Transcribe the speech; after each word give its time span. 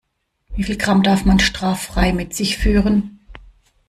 Wie 0.55 0.63
viel 0.63 0.77
Gramm 0.77 1.03
darf 1.03 1.25
man 1.25 1.37
straffrei 1.39 2.11
mit 2.11 2.33
sich 2.33 2.57
führen? 2.57 3.19